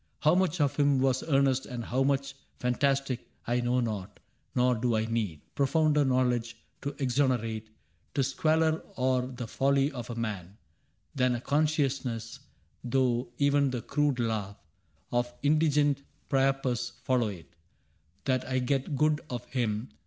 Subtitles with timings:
[0.01, 4.19] *^^ How much of him was earnest and how much Fantastic, I know not;
[4.55, 9.21] nor do I need Profounder knowledge to exonerate CAPTAIN CRAIG 39 / The squalor or
[9.27, 10.57] the folly ofyA man
[11.13, 12.39] Than a consciousness—
[12.83, 14.57] though even the crude laugh
[15.11, 17.53] Of indigent Priapus follow it—
[18.25, 19.89] That I get good of him.